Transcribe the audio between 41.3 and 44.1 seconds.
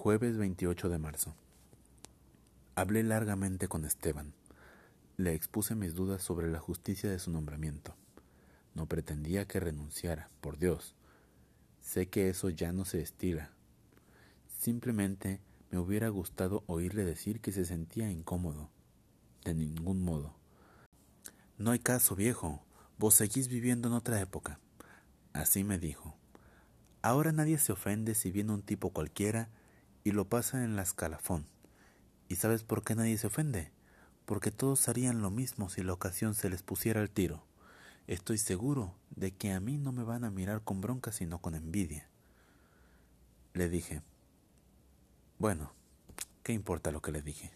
con envidia. Le dije,